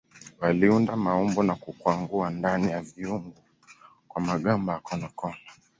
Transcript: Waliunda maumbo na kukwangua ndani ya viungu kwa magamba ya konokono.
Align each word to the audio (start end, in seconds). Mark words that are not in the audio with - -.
Waliunda 0.39 0.95
maumbo 0.95 1.43
na 1.43 1.55
kukwangua 1.55 2.29
ndani 2.29 2.71
ya 2.71 2.81
viungu 2.81 3.33
kwa 4.07 4.21
magamba 4.21 4.73
ya 4.73 4.79
konokono. 4.79 5.37